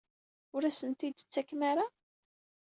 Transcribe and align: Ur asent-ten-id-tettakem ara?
Ur 0.55 0.63
asent-ten-id-tettakem 0.63 1.61
ara? 1.71 1.85